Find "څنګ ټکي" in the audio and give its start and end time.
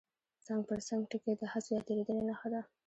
0.87-1.33